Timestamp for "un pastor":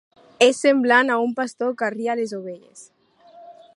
1.25-1.75